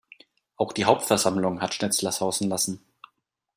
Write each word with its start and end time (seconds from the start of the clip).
Auch 0.57 0.73
die 0.73 0.85
Hauptversammlung 0.85 1.61
hat 1.61 1.75
Schnitzler 1.75 2.11
sausen 2.11 2.49
lassen. 2.49 2.83